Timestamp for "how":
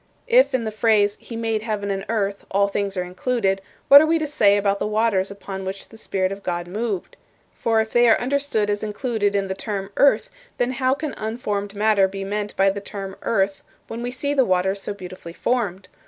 10.71-10.95